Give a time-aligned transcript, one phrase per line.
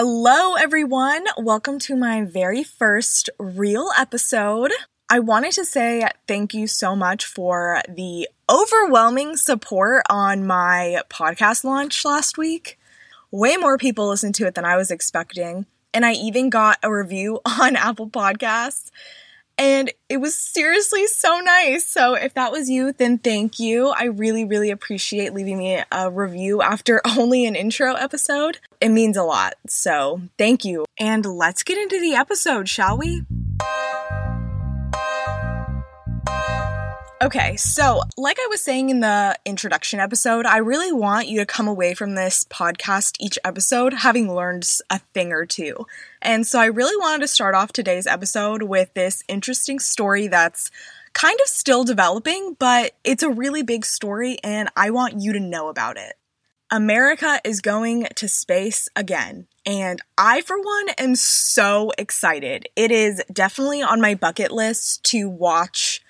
[0.00, 1.24] Hello, everyone.
[1.38, 4.70] Welcome to my very first real episode.
[5.10, 11.64] I wanted to say thank you so much for the overwhelming support on my podcast
[11.64, 12.78] launch last week.
[13.32, 16.94] Way more people listened to it than I was expecting, and I even got a
[16.94, 18.92] review on Apple Podcasts.
[19.58, 21.84] And it was seriously so nice.
[21.84, 23.88] So, if that was you, then thank you.
[23.88, 28.58] I really, really appreciate leaving me a review after only an intro episode.
[28.80, 29.54] It means a lot.
[29.66, 30.86] So, thank you.
[31.00, 33.24] And let's get into the episode, shall we?
[37.20, 41.46] Okay, so like I was saying in the introduction episode, I really want you to
[41.46, 45.84] come away from this podcast each episode having learned a thing or two.
[46.22, 50.70] And so I really wanted to start off today's episode with this interesting story that's
[51.12, 55.40] kind of still developing, but it's a really big story and I want you to
[55.40, 56.14] know about it.
[56.70, 59.48] America is going to space again.
[59.66, 62.68] And I, for one, am so excited.
[62.76, 66.00] It is definitely on my bucket list to watch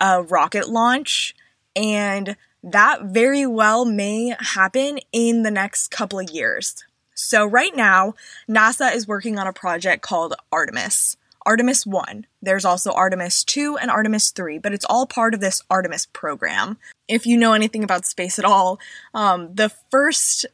[0.00, 1.34] a rocket launch,
[1.74, 6.84] and that very well may happen in the next couple of years.
[7.14, 8.14] So, right now,
[8.48, 11.16] NASA is working on a project called Artemis.
[11.44, 12.26] Artemis 1.
[12.42, 16.76] There's also Artemis 2 and Artemis 3, but it's all part of this Artemis program.
[17.08, 18.78] If you know anything about space at all,
[19.14, 20.46] um, the first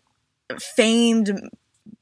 [0.58, 1.50] famed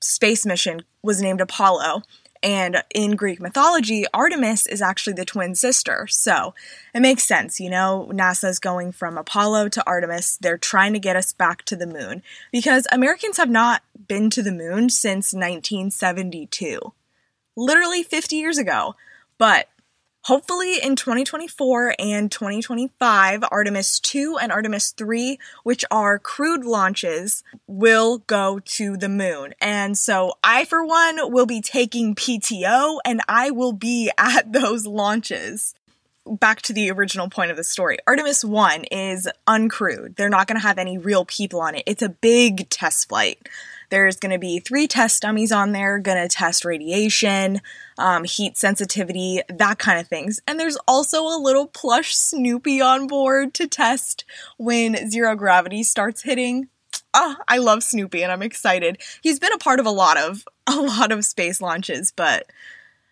[0.01, 2.03] space mission was named Apollo,
[2.43, 6.07] and in Greek mythology, Artemis is actually the twin sister.
[6.09, 6.55] So
[6.95, 10.39] it makes sense, you know, NASA's going from Apollo to Artemis.
[10.41, 14.43] They're trying to get us back to the moon because Americans have not been to
[14.43, 16.93] the moon since 1972.
[17.57, 18.97] Literally 50 years ago.
[19.39, 19.69] But
[20.27, 28.19] Hopefully in 2024 and 2025, Artemis 2 and Artemis 3, which are crewed launches, will
[28.19, 29.53] go to the moon.
[29.61, 34.87] And so I, for one, will be taking PTO and I will be at those
[34.87, 35.75] launches.
[36.25, 37.99] Back to the original point of the story.
[38.07, 40.15] Artemis 1 is uncrewed.
[40.15, 41.83] They're not going to have any real people on it.
[41.85, 43.49] It's a big test flight.
[43.93, 47.61] There's going to be three test dummies on there, going to test radiation,
[47.99, 50.41] um, heat sensitivity, that kind of things.
[50.49, 54.25] And there's also a little plush Snoopy on board to test
[54.57, 56.69] when zero gravity starts hitting.
[57.13, 58.97] Oh, I love Snoopy and I'm excited.
[59.21, 62.47] He's been a part of a lot of a lot of space launches, but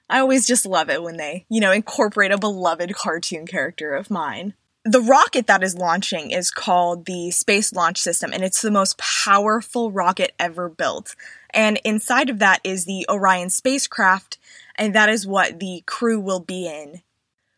[0.09, 4.11] I always just love it when they, you know, incorporate a beloved cartoon character of
[4.11, 4.55] mine
[4.85, 8.99] the rocket that is launching is called the Space Launch System, and it's the most
[8.99, 11.15] powerful rocket ever built.
[11.51, 14.39] And inside of that is the Orion spacecraft,
[14.77, 17.03] and that is what the crew will be in.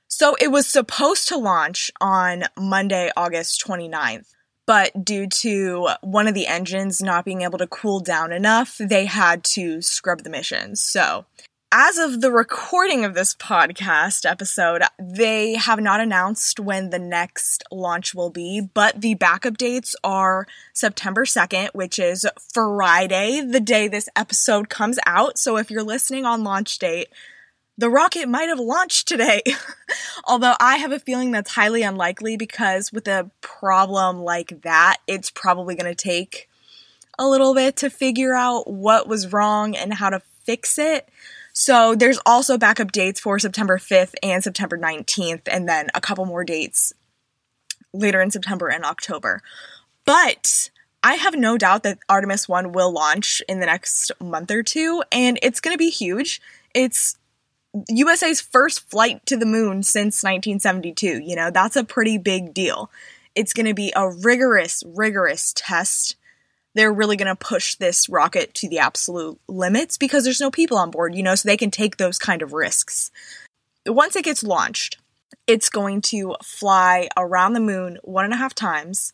[0.08, 4.26] So it was supposed to launch on Monday, August 29th,
[4.66, 9.06] but due to one of the engines not being able to cool down enough, they
[9.06, 10.76] had to scrub the mission.
[10.76, 11.24] So
[11.74, 17.64] as of the recording of this podcast episode, they have not announced when the next
[17.72, 23.88] launch will be, but the backup dates are September 2nd, which is Friday, the day
[23.88, 25.38] this episode comes out.
[25.38, 27.08] So if you're listening on launch date,
[27.78, 29.40] the rocket might have launched today.
[30.24, 35.30] Although I have a feeling that's highly unlikely because with a problem like that, it's
[35.30, 36.50] probably going to take
[37.18, 41.08] a little bit to figure out what was wrong and how to fix it.
[41.52, 46.24] So there's also backup dates for September 5th and September 19th, and then a couple
[46.24, 46.92] more dates
[47.92, 49.42] later in September and October.
[50.04, 50.70] But
[51.02, 55.02] I have no doubt that Artemis 1 will launch in the next month or two,
[55.12, 56.40] and it's going to be huge.
[56.74, 57.18] It's
[57.88, 61.20] USA's first flight to the moon since 1972.
[61.20, 62.90] You know, that's a pretty big deal.
[63.34, 66.16] It's going to be a rigorous, rigorous test
[66.74, 70.78] they're really going to push this rocket to the absolute limits because there's no people
[70.78, 73.10] on board, you know, so they can take those kind of risks.
[73.86, 74.98] Once it gets launched,
[75.46, 79.12] it's going to fly around the moon one and a half times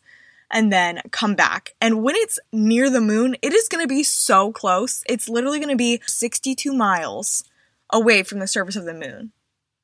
[0.51, 1.75] and then come back.
[1.81, 5.03] And when it's near the moon, it is going to be so close.
[5.07, 7.43] It's literally going to be 62 miles
[7.91, 9.31] away from the surface of the moon.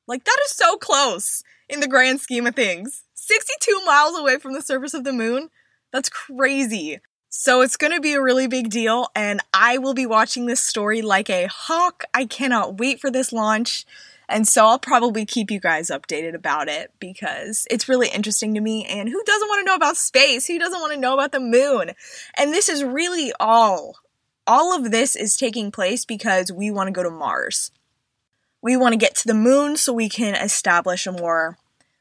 [0.08, 3.04] Like, that is so close in the grand scheme of things.
[3.14, 5.50] 62 miles away from the surface of the moon?
[5.92, 7.00] That's crazy.
[7.38, 10.58] So it's going to be a really big deal, and I will be watching this
[10.58, 12.04] story like a hawk.
[12.14, 13.84] I cannot wait for this launch.
[14.26, 18.60] And so I'll probably keep you guys updated about it because it's really interesting to
[18.62, 18.86] me.
[18.86, 20.46] And who doesn't want to know about space?
[20.46, 21.90] Who doesn't want to know about the moon?
[22.38, 23.96] And this is really all.
[24.46, 27.70] All of this is taking place because we want to go to Mars.
[28.62, 31.58] We want to get to the moon so we can establish a more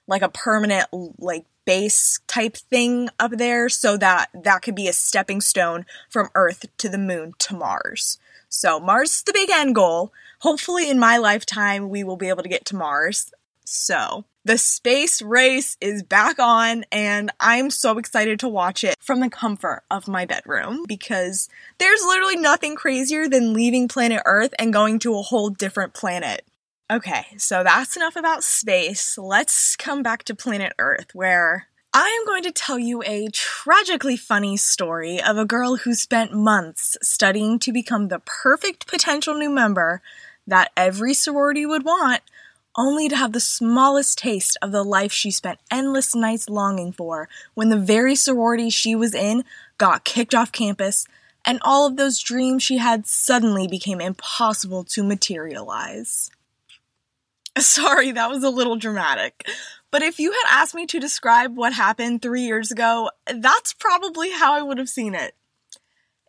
[0.07, 0.87] like a permanent
[1.19, 6.29] like base type thing up there so that that could be a stepping stone from
[6.35, 8.17] Earth to the moon to Mars.
[8.49, 10.13] So, Mars is the big end goal.
[10.39, 13.31] Hopefully, in my lifetime, we will be able to get to Mars.
[13.65, 19.19] So, the space race is back on, and I'm so excited to watch it from
[19.19, 24.71] the comfort of my bedroom because there's literally nothing crazier than leaving planet Earth and
[24.71, 26.45] going to a whole different planet.
[26.91, 29.17] Okay, so that's enough about space.
[29.17, 34.15] Let's come back to planet Earth, where I am going to tell you a tragically
[34.15, 39.49] funny story of a girl who spent months studying to become the perfect potential new
[39.49, 40.03] member
[40.45, 42.21] that every sorority would want
[42.75, 47.27] only to have the smallest taste of the life she spent endless nights longing for
[47.55, 49.43] when the very sorority she was in
[49.79, 51.07] got kicked off campus
[51.45, 56.29] and all of those dreams she had suddenly became impossible to materialize.
[57.59, 59.47] Sorry, that was a little dramatic.
[59.91, 64.31] But if you had asked me to describe what happened three years ago, that's probably
[64.31, 65.35] how I would have seen it.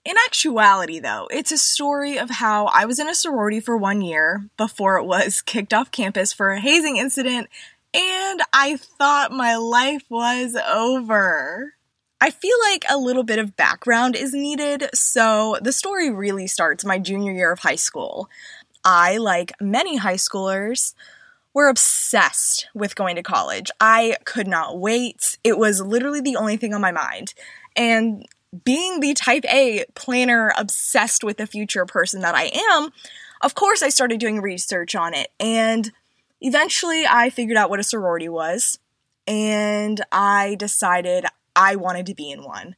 [0.05, 4.03] In actuality, though, it's a story of how I was in a sorority for one
[4.03, 7.49] year before it was kicked off campus for a hazing incident,
[7.93, 11.75] and I thought my life was over.
[12.21, 16.85] I feel like a little bit of background is needed, so the story really starts
[16.85, 18.31] my junior year of high school.
[18.87, 20.95] I, like many high schoolers,
[21.53, 23.71] were obsessed with going to college.
[23.81, 25.39] I could not wait.
[25.43, 27.35] It was literally the only thing on my mind.
[27.75, 28.25] And
[28.65, 32.91] being the type A planner obsessed with the future person that I am,
[33.43, 35.31] of course I started doing research on it.
[35.41, 35.91] And
[36.41, 38.79] eventually I figured out what a sorority was.
[39.27, 42.77] And I decided I wanted to be in one.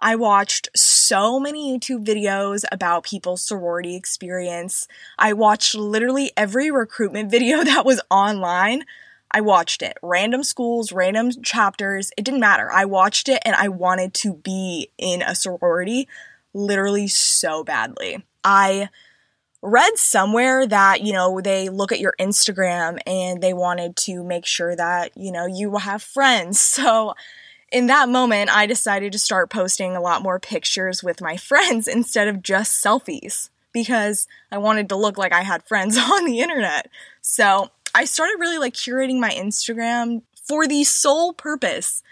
[0.00, 4.88] I watched so many YouTube videos about people's sorority experience.
[5.18, 8.84] I watched literally every recruitment video that was online.
[9.30, 9.96] I watched it.
[10.02, 12.72] Random schools, random chapters, it didn't matter.
[12.72, 16.08] I watched it and I wanted to be in a sorority
[16.52, 18.24] literally so badly.
[18.42, 18.88] I
[19.62, 24.46] read somewhere that, you know, they look at your Instagram and they wanted to make
[24.46, 26.60] sure that, you know, you have friends.
[26.80, 27.14] So
[27.70, 31.86] in that moment, I decided to start posting a lot more pictures with my friends
[31.88, 36.40] instead of just selfies because I wanted to look like I had friends on the
[36.40, 36.88] internet.
[37.20, 42.02] So I started really like curating my Instagram for the sole purpose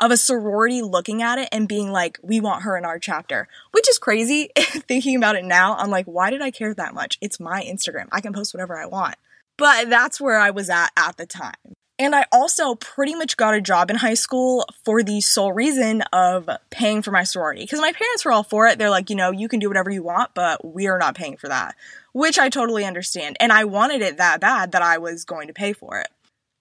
[0.00, 3.46] of a sorority looking at it and being like, we want her in our chapter,
[3.70, 4.50] which is crazy.
[4.58, 7.16] Thinking about it now, I'm like, why did I care that much?
[7.20, 8.08] It's my Instagram.
[8.10, 9.14] I can post whatever I want.
[9.56, 11.54] But that's where I was at at the time.
[11.96, 16.02] And I also pretty much got a job in high school for the sole reason
[16.12, 17.62] of paying for my sorority.
[17.62, 18.78] Because my parents were all for it.
[18.78, 21.36] They're like, you know, you can do whatever you want, but we are not paying
[21.36, 21.76] for that
[22.14, 23.36] which I totally understand.
[23.40, 26.08] And I wanted it that bad that I was going to pay for it.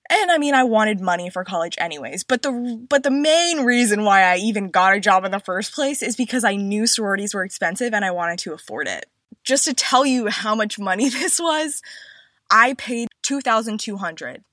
[0.09, 4.03] And I mean, I wanted money for college anyways, but the but the main reason
[4.03, 7.33] why I even got a job in the first place is because I knew sororities
[7.33, 9.05] were expensive and I wanted to afford it.
[9.43, 11.81] Just to tell you how much money this was,
[12.49, 14.43] I paid 2200.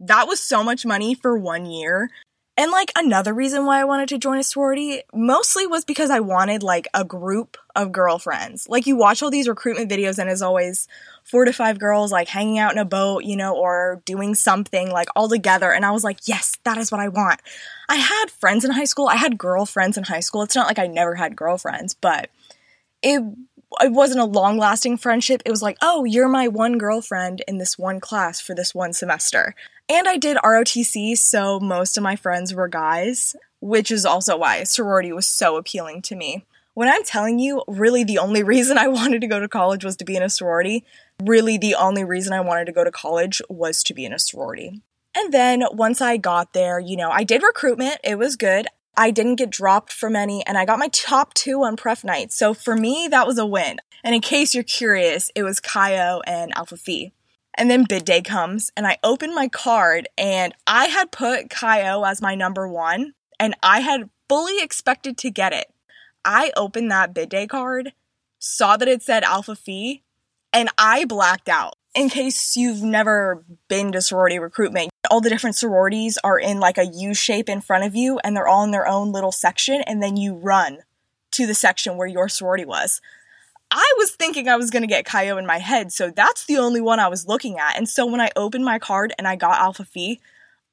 [0.00, 2.10] That was so much money for 1 year
[2.56, 6.20] and like another reason why I wanted to join a sorority mostly was because I
[6.20, 8.68] wanted like a group of girlfriends.
[8.68, 10.86] Like you watch all these recruitment videos and as always
[11.24, 14.88] four to five girls like hanging out in a boat, you know, or doing something
[14.90, 17.40] like all together and I was like, "Yes, that is what I want."
[17.88, 19.08] I had friends in high school.
[19.08, 20.42] I had girlfriends in high school.
[20.42, 22.30] It's not like I never had girlfriends, but
[23.02, 23.22] it
[23.80, 25.42] it wasn't a long lasting friendship.
[25.44, 28.92] It was like, oh, you're my one girlfriend in this one class for this one
[28.92, 29.54] semester.
[29.88, 34.64] And I did ROTC, so most of my friends were guys, which is also why
[34.64, 36.46] sorority was so appealing to me.
[36.72, 39.96] When I'm telling you, really the only reason I wanted to go to college was
[39.96, 40.84] to be in a sorority,
[41.22, 44.18] really the only reason I wanted to go to college was to be in a
[44.18, 44.80] sorority.
[45.14, 48.66] And then once I got there, you know, I did recruitment, it was good.
[48.96, 52.32] I didn't get dropped from any, and I got my top two on pref night.
[52.32, 53.78] So for me, that was a win.
[54.02, 57.12] And in case you're curious, it was Chi O and Alpha Phi.
[57.56, 61.88] And then bid day comes, and I open my card, and I had put Chi
[61.88, 65.72] O as my number one, and I had fully expected to get it.
[66.24, 67.92] I opened that bid day card,
[68.38, 70.02] saw that it said Alpha Phi,
[70.52, 71.74] and I blacked out.
[71.94, 76.76] In case you've never been to sorority recruitment, all the different sororities are in like
[76.76, 79.80] a U shape in front of you, and they're all in their own little section,
[79.86, 80.78] and then you run
[81.32, 83.00] to the section where your sorority was.
[83.76, 86.46] I was thinking I was going to get Chi O in my head, so that's
[86.46, 87.76] the only one I was looking at.
[87.76, 90.20] And so when I opened my card and I got Alpha Phi,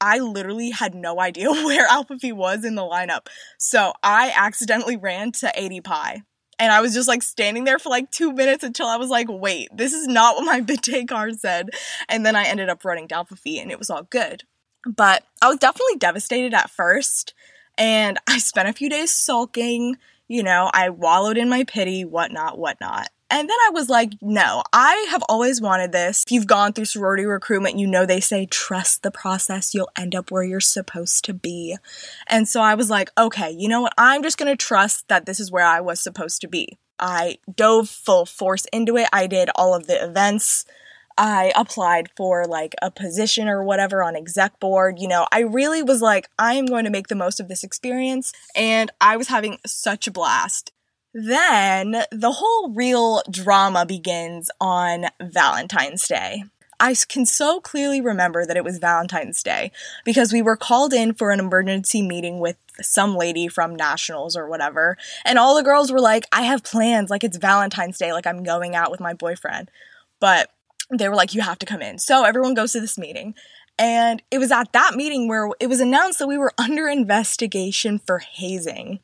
[0.00, 3.26] I literally had no idea where Alpha Phi was in the lineup.
[3.58, 6.22] So I accidentally ran to ADPi.
[6.60, 9.26] And I was just like standing there for like two minutes until I was like,
[9.28, 11.70] wait, this is not what my bid day card said.
[12.08, 14.44] And then I ended up running to Alpha Phi and it was all good.
[14.86, 17.34] But I was definitely devastated at first.
[17.76, 19.96] And I spent a few days sulking
[20.32, 23.08] you know, I wallowed in my pity, whatnot, whatnot.
[23.28, 26.24] And then I was like, no, I have always wanted this.
[26.26, 30.14] If you've gone through sorority recruitment, you know they say trust the process, you'll end
[30.14, 31.76] up where you're supposed to be.
[32.28, 33.92] And so I was like, okay, you know what?
[33.98, 36.78] I'm just to trust that this is where I was supposed to be.
[36.98, 39.08] I dove full force into it.
[39.12, 40.64] I did all of the events.
[41.16, 44.98] I applied for like a position or whatever on exec board.
[44.98, 47.64] You know, I really was like, I am going to make the most of this
[47.64, 48.32] experience.
[48.54, 50.72] And I was having such a blast.
[51.14, 56.44] Then the whole real drama begins on Valentine's Day.
[56.80, 59.70] I can so clearly remember that it was Valentine's Day
[60.04, 64.48] because we were called in for an emergency meeting with some lady from Nationals or
[64.48, 64.96] whatever.
[65.24, 67.08] And all the girls were like, I have plans.
[67.08, 68.12] Like, it's Valentine's Day.
[68.12, 69.70] Like, I'm going out with my boyfriend.
[70.18, 70.50] But
[70.98, 71.98] they were like, you have to come in.
[71.98, 73.34] So everyone goes to this meeting.
[73.78, 77.98] And it was at that meeting where it was announced that we were under investigation
[77.98, 79.00] for hazing.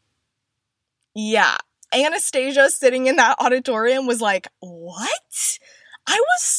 [1.14, 1.56] Yeah.
[1.92, 5.58] Anastasia sitting in that auditorium was like, what?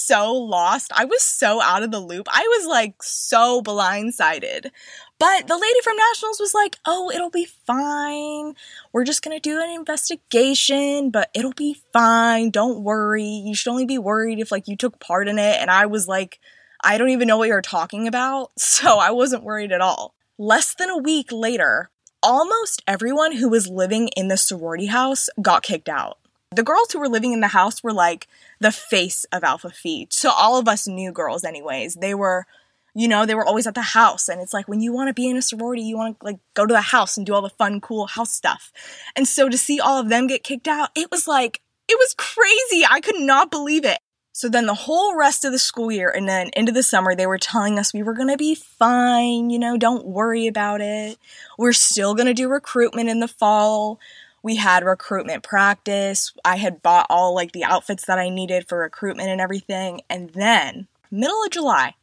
[0.10, 0.92] So lost.
[0.96, 2.28] I was so out of the loop.
[2.32, 4.72] I was like so blindsided.
[5.20, 8.56] But the lady from Nationals was like, oh, it'll be fine.
[8.92, 12.50] We're just gonna do an investigation, but it'll be fine.
[12.50, 13.24] Don't worry.
[13.24, 15.62] You should only be worried if like you took part in it.
[15.62, 16.40] And I was like,
[16.84, 18.50] I don't even know what you're talking about.
[18.58, 20.16] So I wasn't worried at all.
[20.40, 21.92] Less than a week later,
[22.24, 26.18] almost everyone who was living in the sorority house got kicked out.
[26.52, 28.28] The girls who were living in the house were like
[28.60, 30.08] the face of Alpha Phi.
[30.10, 32.46] So all of us new girls, anyways, they were
[32.96, 34.30] you know, they were always at the house.
[34.30, 36.40] And it's like when you want to be in a sorority, you want to like
[36.54, 38.72] go to the house and do all the fun, cool house stuff.
[39.16, 42.16] And so to see all of them get kicked out, it was like, it was
[42.18, 42.86] crazy.
[42.90, 44.00] I could not believe it.
[44.32, 47.28] So then the whole rest of the school year and then into the summer, they
[47.28, 49.50] were telling us we were going to be fine.
[49.50, 51.18] You know, don't worry about it.
[51.58, 54.00] We're still going to do recruitment in the fall.
[54.42, 56.34] We had recruitment practice.
[56.46, 60.02] I had bought all like the outfits that I needed for recruitment and everything.
[60.10, 61.96] And then, middle of July,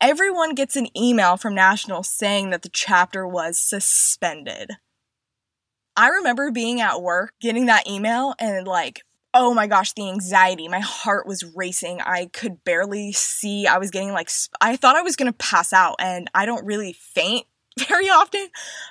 [0.00, 4.72] everyone gets an email from National saying that the chapter was suspended.
[5.96, 9.02] I remember being at work, getting that email, and like,
[9.34, 10.68] oh my gosh, the anxiety.
[10.68, 12.00] My heart was racing.
[12.00, 13.66] I could barely see.
[13.66, 14.30] I was getting like,
[14.60, 17.46] I thought I was gonna pass out, and I don't really faint
[17.88, 18.48] very often,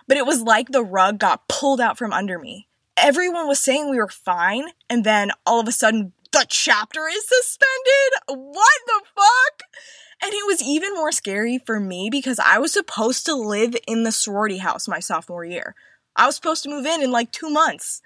[0.08, 2.68] but it was like the rug got pulled out from under me.
[2.98, 7.28] Everyone was saying we were fine, and then all of a sudden, the chapter is
[7.28, 8.44] suspended?
[8.46, 9.64] What the fuck?
[10.24, 14.04] And it was even more scary for me because I was supposed to live in
[14.04, 15.76] the sorority house my sophomore year.
[16.16, 18.02] I was supposed to move in in like two months.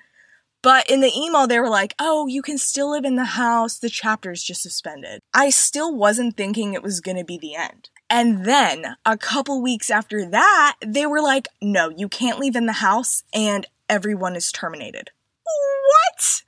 [0.62, 3.78] But in the email, they were like, oh, you can still live in the house.
[3.78, 5.20] The chapter is just suspended.
[5.32, 7.90] I still wasn't thinking it was going to be the end.
[8.10, 12.68] And then a couple weeks after that, they were like, no, you can't leave in
[12.68, 15.12] the house and everyone is terminated.
[15.44, 16.44] What?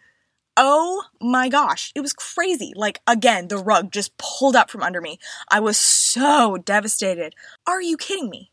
[0.55, 2.73] Oh my gosh, it was crazy.
[2.75, 5.19] Like, again, the rug just pulled up from under me.
[5.49, 7.35] I was so devastated.
[7.65, 8.51] Are you kidding me?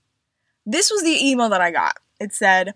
[0.67, 1.99] This was the email that I got.
[2.21, 2.75] It said,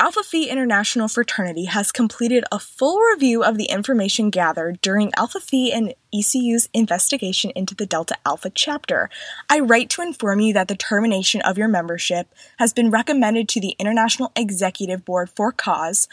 [0.00, 5.40] Alpha Phi International Fraternity has completed a full review of the information gathered during Alpha
[5.40, 9.10] Phi and ECU's investigation into the Delta Alpha chapter.
[9.50, 13.60] I write to inform you that the termination of your membership has been recommended to
[13.60, 16.06] the International Executive Board for cause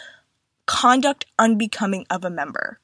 [0.65, 2.79] conduct unbecoming of a member.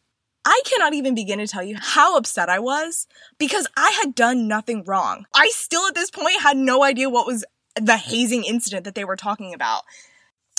[0.46, 3.08] I cannot even begin to tell you how upset I was
[3.40, 5.26] because I had done nothing wrong.
[5.34, 7.44] I still at this point had no idea what was
[7.76, 9.82] the hazing incident that they were talking about.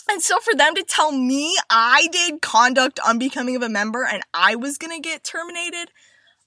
[0.09, 4.23] And so for them to tell me I did conduct unbecoming of a member and
[4.35, 5.91] I was gonna get terminated,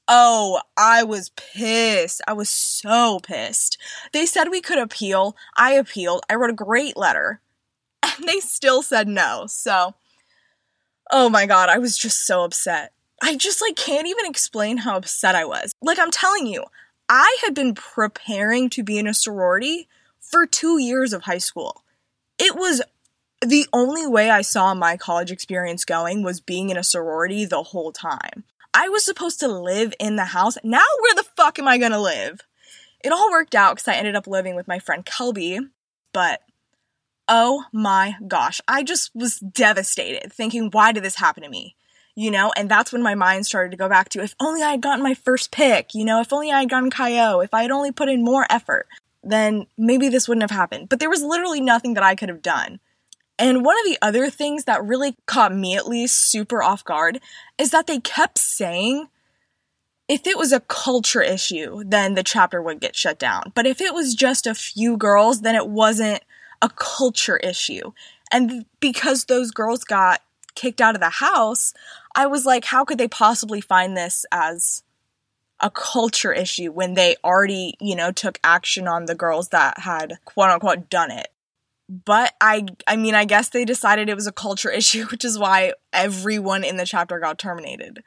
[0.07, 2.21] oh, I was pissed.
[2.27, 3.77] I was so pissed.
[4.13, 5.35] They said we could appeal.
[5.57, 6.24] I appealed.
[6.29, 7.41] I wrote a great letter.
[8.03, 9.45] And they still said no.
[9.47, 9.95] So
[11.12, 12.91] Oh my god, I was just so upset.
[13.21, 15.71] I just like can't even explain how upset I was.
[15.81, 16.65] Like I'm telling you,
[17.07, 19.88] I had been preparing to be in a sorority
[20.19, 21.83] for 2 years of high school.
[22.39, 22.81] It was
[23.42, 27.63] the only way I saw my college experience going was being in a sorority the
[27.63, 28.44] whole time.
[28.74, 30.58] I was supposed to live in the house.
[30.63, 32.42] Now where the fuck am I to live?
[33.04, 35.70] It all worked out cuz I ended up living with my friend Kelby,
[36.12, 36.42] but
[37.27, 38.62] Oh my gosh.
[38.68, 41.75] I just was devastated thinking, why did this happen to me?
[42.15, 44.72] You know, and that's when my mind started to go back to if only I
[44.72, 47.54] had gotten my first pick, you know, if only I had gotten Chi O, if
[47.54, 48.88] I had only put in more effort,
[49.24, 50.88] then maybe this wouldn't have happened.
[50.88, 52.80] But there was literally nothing that I could have done.
[53.38, 57.20] And one of the other things that really caught me at least super off guard
[57.58, 59.08] is that they kept saying
[60.08, 63.51] if it was a culture issue, then the chapter would get shut down.
[63.56, 66.24] But if it was just a few girls, then it wasn't
[66.62, 67.92] a culture issue.
[68.32, 70.22] And because those girls got
[70.54, 71.74] kicked out of the house,
[72.15, 74.84] I was like, how could they possibly find this as
[75.60, 80.20] a culture issue when they already, you know, took action on the girls that had
[80.25, 81.27] quote unquote done it?
[81.88, 85.38] But I I mean, I guess they decided it was a culture issue, which is
[85.38, 88.04] why everyone in the chapter got terminated.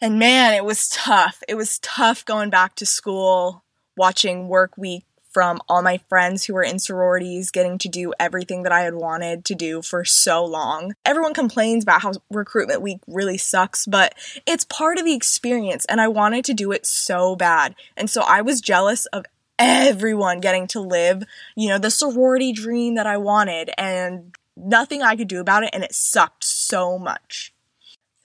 [0.00, 1.42] And man, it was tough.
[1.48, 3.62] It was tough going back to school,
[3.96, 8.64] watching work week from all my friends who were in sororities, getting to do everything
[8.64, 10.94] that I had wanted to do for so long.
[11.04, 14.14] Everyone complains about how recruitment week really sucks, but
[14.46, 17.74] it's part of the experience, and I wanted to do it so bad.
[17.96, 19.24] And so I was jealous of
[19.62, 21.22] everyone getting to live,
[21.56, 25.70] you know, the sorority dream that I wanted, and nothing I could do about it,
[25.72, 27.52] and it sucked so much.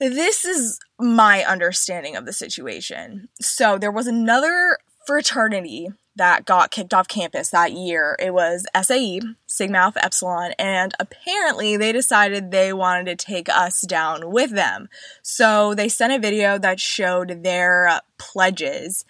[0.00, 3.28] This is my understanding of the situation.
[3.40, 8.16] So there was another fraternity that got kicked off campus that year.
[8.18, 13.80] It was SAE, Sigma Alpha Epsilon, and apparently they decided they wanted to take us
[13.82, 14.88] down with them.
[15.22, 19.04] So they sent a video that showed their pledges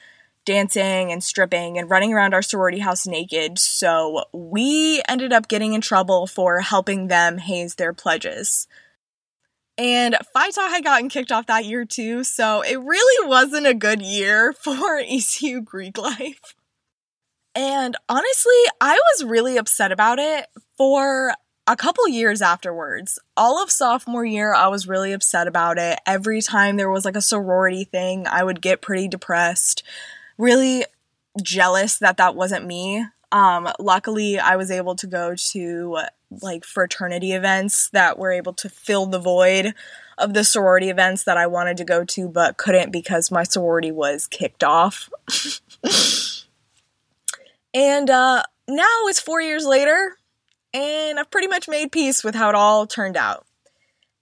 [0.48, 3.58] dancing and stripping and running around our sorority house naked.
[3.58, 8.66] So we ended up getting in trouble for helping them haze their pledges.
[9.76, 13.74] And Phi Tau had gotten kicked off that year too, so it really wasn't a
[13.74, 16.54] good year for ECU Greek life.
[17.54, 20.46] And honestly, I was really upset about it
[20.78, 21.34] for
[21.66, 23.18] a couple years afterwards.
[23.36, 25.98] All of sophomore year, I was really upset about it.
[26.06, 29.82] Every time there was like a sorority thing, I would get pretty depressed,
[30.38, 30.84] really
[31.42, 33.04] jealous that that wasn't me.
[33.30, 35.98] Um, luckily, I was able to go to
[36.30, 39.74] like fraternity events that were able to fill the void
[40.16, 43.90] of the sorority events that I wanted to go to but couldn't because my sorority
[43.92, 45.10] was kicked off.
[47.74, 50.16] And uh, now it's four years later,
[50.72, 53.46] and I've pretty much made peace with how it all turned out.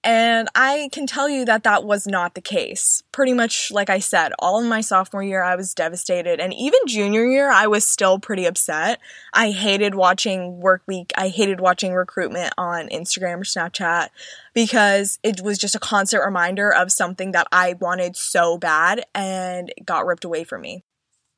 [0.07, 3.03] And I can tell you that that was not the case.
[3.11, 6.39] Pretty much, like I said, all of my sophomore year, I was devastated.
[6.39, 9.01] And even junior year, I was still pretty upset.
[9.35, 11.13] I hated watching work week.
[11.19, 14.11] I hated watching recruitment on Instagram or Snapchat
[14.55, 19.73] because it was just a constant reminder of something that I wanted so bad and
[19.85, 20.85] got ripped away from me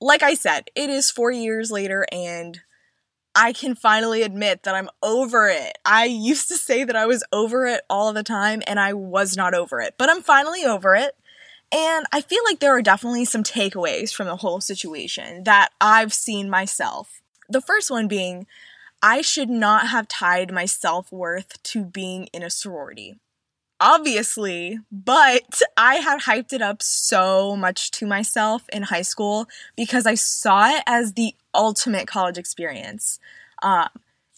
[0.01, 2.61] like I said, it is four years later and
[3.41, 5.79] I can finally admit that I'm over it.
[5.85, 9.37] I used to say that I was over it all the time and I was
[9.37, 11.15] not over it, but I'm finally over it.
[11.71, 16.13] And I feel like there are definitely some takeaways from the whole situation that I've
[16.13, 17.23] seen myself.
[17.49, 18.49] The first one being,
[19.03, 23.21] I should not have tied my self worth to being in a sorority
[23.81, 30.07] obviously, but I had hyped it up so much to myself in high school because
[30.07, 33.19] I saw it as the ultimate college experience.
[33.63, 33.89] Um,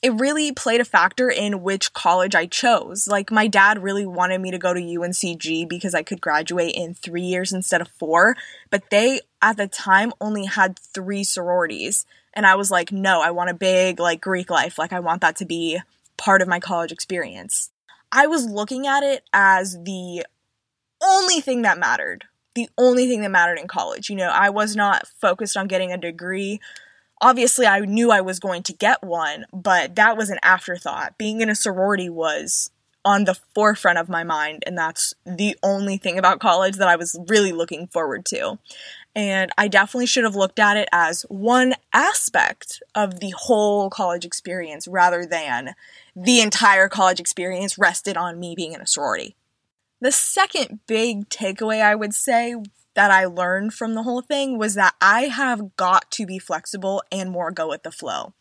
[0.02, 3.06] it really played a factor in which college I chose.
[3.06, 6.94] Like, my dad really wanted me to go to UNCG because I could graduate in
[6.94, 8.34] three years instead of four,
[8.70, 12.06] but they at the time only had three sororities.
[12.32, 14.78] And I was like, no, I want a big, like, Greek life.
[14.78, 15.80] Like, I want that to be
[16.16, 17.70] part of my college experience.
[18.12, 20.24] I was looking at it as the
[21.02, 22.24] only thing that mattered.
[22.54, 24.10] The only thing that mattered in college.
[24.10, 26.60] You know, I was not focused on getting a degree.
[27.20, 31.18] Obviously, I knew I was going to get one, but that was an afterthought.
[31.18, 32.70] Being in a sorority was
[33.04, 36.96] on the forefront of my mind, and that's the only thing about college that I
[36.96, 38.58] was really looking forward to.
[39.20, 44.24] And I definitely should have looked at it as one aspect of the whole college
[44.24, 45.74] experience rather than
[46.16, 49.36] the entire college experience rested on me being in a sorority.
[50.00, 52.54] The second big takeaway I would say
[52.94, 57.02] that I learned from the whole thing was that I have got to be flexible
[57.12, 58.32] and more go with the flow.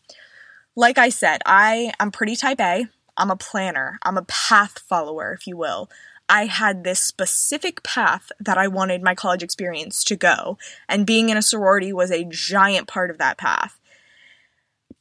[0.78, 2.86] Like I said, I am pretty type A.
[3.18, 4.00] I'm a planner.
[4.04, 5.89] I'm a path follower, if you will.
[6.30, 11.30] I had this specific path that I wanted my college experience to go, and being
[11.30, 13.80] in a sorority was a giant part of that path.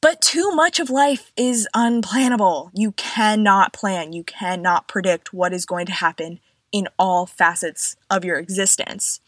[0.01, 2.71] But too much of life is unplannable.
[2.73, 6.41] You cannot plan, you cannot predict what is going to happen
[6.73, 9.21] in all facets of your existence.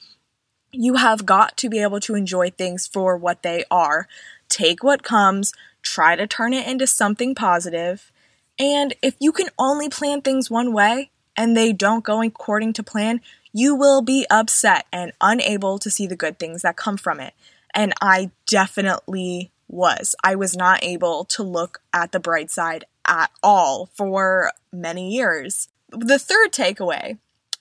[0.73, 4.09] You have got to be able to enjoy things for what they are.
[4.49, 8.11] Take what comes, try to turn it into something positive,
[8.59, 12.83] and if you can only plan things one way and they don't go according to
[12.83, 13.19] plan,
[13.51, 17.33] you will be upset and unable to see the good things that come from it.
[17.75, 20.15] And I definitely was.
[20.23, 25.69] I was not able to look at the bright side at all for many years.
[25.89, 27.17] The third takeaway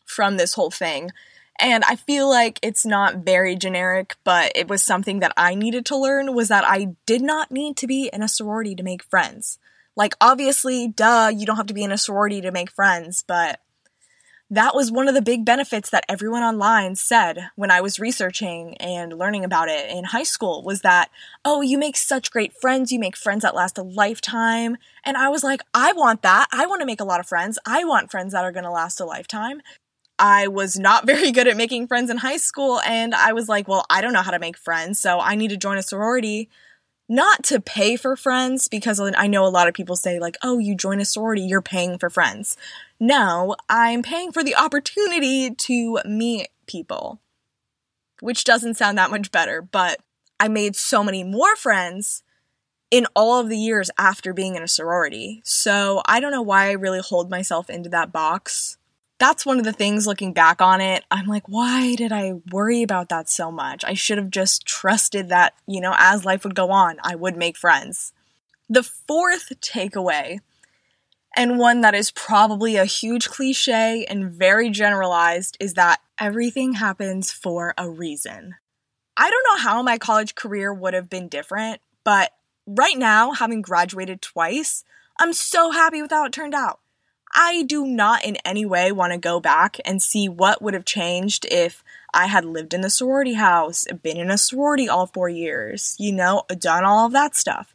[0.05, 1.11] from this whole thing,
[1.57, 5.85] and I feel like it's not very generic, but it was something that I needed
[5.85, 9.03] to learn, was that I did not need to be in a sorority to make
[9.03, 9.57] friends.
[9.95, 13.61] Like, obviously, duh, you don't have to be in a sorority to make friends, but
[14.51, 18.75] that was one of the big benefits that everyone online said when I was researching
[18.77, 21.11] and learning about it in high school was that,
[21.45, 24.77] oh, you make such great friends, you make friends that last a lifetime.
[25.05, 26.47] And I was like, I want that.
[26.51, 27.59] I want to make a lot of friends.
[27.65, 29.61] I want friends that are going to last a lifetime.
[30.17, 33.67] I was not very good at making friends in high school, and I was like,
[33.67, 36.49] well, I don't know how to make friends, so I need to join a sorority
[37.11, 40.59] not to pay for friends because I know a lot of people say like, "Oh,
[40.59, 42.55] you join a sorority, you're paying for friends."
[42.99, 47.21] No, I'm paying for the opportunity to meet people.
[48.19, 49.99] Which doesn't sound that much better, but
[50.39, 52.23] I made so many more friends
[52.91, 55.41] in all of the years after being in a sorority.
[55.45, 58.77] So, I don't know why I really hold myself into that box
[59.19, 61.03] that's one of the things looking back on it.
[61.11, 63.83] I'm like, why did I worry about that so much?
[63.83, 67.35] I should have just trusted that, you know, as life would go on, I would
[67.35, 68.13] make friends.
[68.69, 70.39] The fourth takeaway,
[71.35, 77.31] and one that is probably a huge cliche and very generalized, is that everything happens
[77.31, 78.55] for a reason.
[79.15, 82.31] I don't know how my college career would have been different, but
[82.65, 84.83] right now, having graduated twice,
[85.19, 86.79] I'm so happy with how it turned out.
[87.33, 90.85] I do not in any way want to go back and see what would have
[90.85, 95.29] changed if I had lived in the sorority house, been in a sorority all four
[95.29, 97.73] years, you know, done all of that stuff.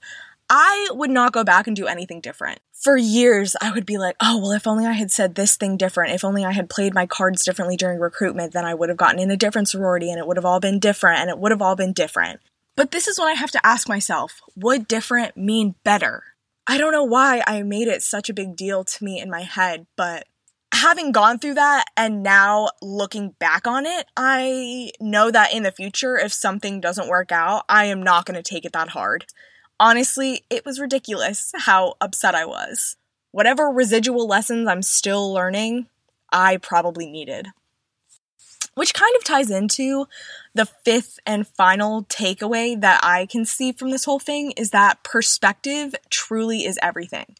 [0.49, 2.61] I would not go back and do anything different.
[2.73, 5.77] For years, I would be like, oh, well, if only I had said this thing
[5.77, 8.99] different, if only I had played my cards differently during recruitment, then I would have
[8.99, 11.51] gotten in a different sorority and it would have all been different and it would
[11.51, 12.41] have all been different.
[12.77, 16.25] But this is when I have to ask myself would different mean better?
[16.67, 19.43] I don't know why I made it such a big deal to me in my
[19.43, 20.27] head, but
[20.73, 25.71] having gone through that and now looking back on it, I know that in the
[25.71, 29.27] future, if something doesn't work out, I am not going to take it that hard.
[29.81, 32.97] Honestly, it was ridiculous how upset I was.
[33.33, 35.87] Whatever residual lessons I'm still learning,
[36.33, 37.49] I probably needed.
[38.75, 40.07] Which kind of ties into
[40.55, 45.03] the fifth and final takeaway that I can see from this whole thing is that
[45.03, 47.37] perspective truly is everything.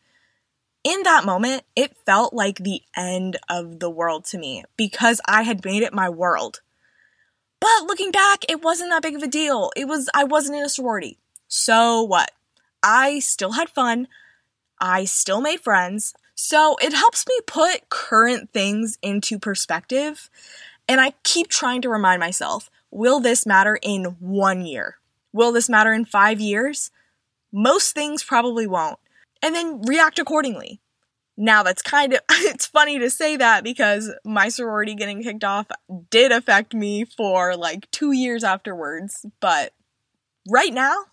[0.85, 5.43] In that moment, it felt like the end of the world to me because I
[5.43, 6.61] had made it my world.
[7.59, 9.71] But looking back, it wasn't that big of a deal.
[9.75, 11.19] It was I wasn't in a sorority.
[11.57, 12.33] So what?
[12.83, 14.09] I still had fun.
[14.81, 16.13] I still made friends.
[16.35, 20.29] So it helps me put current things into perspective.
[20.89, 24.97] And I keep trying to remind myself Will this matter in one year?
[25.33, 26.91] Will this matter in five years?
[27.53, 28.99] Most things probably won't.
[29.41, 30.81] And then react accordingly.
[31.37, 35.69] Now that's kind of, it's funny to say that because my sorority getting kicked off
[36.11, 39.25] did affect me for like two years afterwards.
[39.41, 39.73] But
[40.49, 41.05] right now,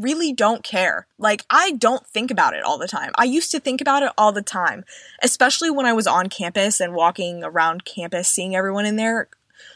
[0.00, 1.06] really don't care.
[1.18, 3.12] Like, I don't think about it all the time.
[3.16, 4.84] I used to think about it all the time,
[5.22, 9.28] especially when I was on campus and walking around campus, seeing everyone in their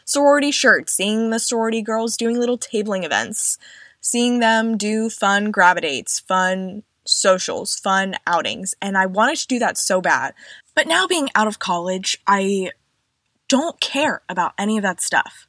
[0.05, 3.57] sorority shirts, seeing the sorority girls doing little tabling events,
[3.99, 9.77] seeing them do fun grab-a-dates, fun socials, fun outings, and I wanted to do that
[9.77, 10.33] so bad.
[10.75, 12.71] But now being out of college, I
[13.47, 15.47] don't care about any of that stuff.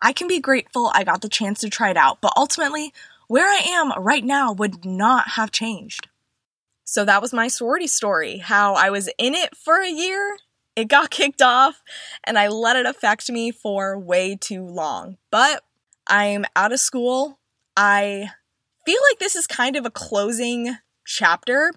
[0.00, 2.92] I can be grateful I got the chance to try it out, but ultimately,
[3.32, 6.08] where I am right now would not have changed.
[6.84, 10.36] So that was my sorority story how I was in it for a year
[10.76, 11.82] it got kicked off
[12.24, 15.16] and I let it affect me for way too long.
[15.30, 15.62] But
[16.06, 17.38] I'm out of school.
[17.74, 18.28] I
[18.84, 21.72] feel like this is kind of a closing chapter.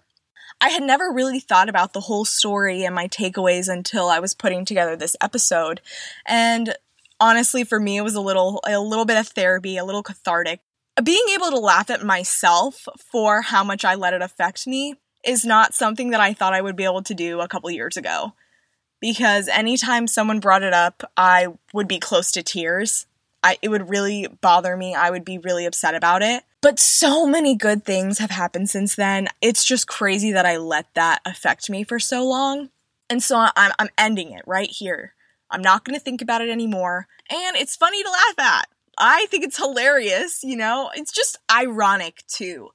[0.60, 4.34] I had never really thought about the whole story and my takeaways until I was
[4.34, 5.80] putting together this episode.
[6.26, 6.76] And
[7.18, 10.60] honestly for me it was a little a little bit of therapy, a little cathartic.
[11.04, 15.44] Being able to laugh at myself for how much I let it affect me is
[15.44, 18.34] not something that I thought I would be able to do a couple years ago
[19.02, 23.06] because anytime someone brought it up, I would be close to tears.
[23.44, 24.96] I, it would really bother me.
[24.96, 26.44] I would be really upset about it.
[26.62, 29.28] But so many good things have happened since then.
[29.42, 32.70] It's just crazy that I let that affect me for so long.
[33.08, 35.14] And so I'm, I'm ending it right here.
[35.52, 37.08] I'm not going to think about it anymore.
[37.30, 38.68] And it's funny to laugh at.
[38.98, 40.92] I think it's hilarious, you know?
[40.96, 42.70] It's just ironic too.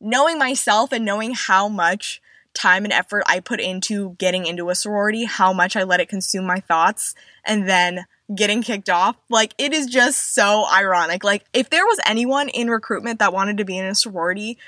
[0.00, 2.20] Knowing myself and knowing how much
[2.54, 6.08] time and effort I put into getting into a sorority, how much I let it
[6.08, 9.16] consume my thoughts, and then getting kicked off.
[9.28, 11.22] Like, it is just so ironic.
[11.22, 14.58] Like, if there was anyone in recruitment that wanted to be in a sorority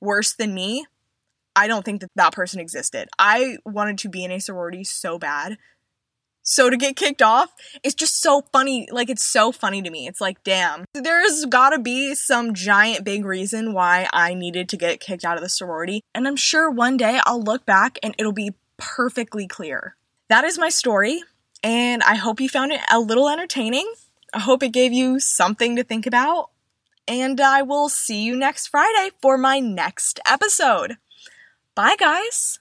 [0.00, 0.86] worse than me,
[1.54, 3.08] I don't think that that person existed.
[3.18, 5.58] I wanted to be in a sorority so bad
[6.50, 8.88] so to get kicked off, it's just so funny.
[8.90, 10.06] Like, it's so funny to me.
[10.08, 14.98] It's like, damn, there's gotta be some giant big reason why I needed to get
[14.98, 16.02] kicked out of the sorority.
[16.14, 19.96] And I'm sure one day I'll look back and it'll be perfectly clear.
[20.30, 21.22] that is my story,
[21.62, 23.92] and I hope you found it a little entertaining.
[24.32, 26.50] I hope it gave you something to think about,
[27.06, 30.96] and I will see you next Friday for my next episode.
[31.74, 32.58] Bye, guys.